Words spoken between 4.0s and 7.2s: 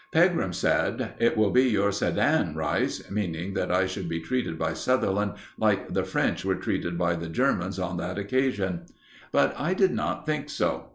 be treated by Sutherland like the French were treated by